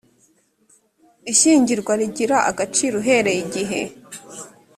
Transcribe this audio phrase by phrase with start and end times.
[1.31, 3.81] ishyingirwa rigira agaciro uhereye igihe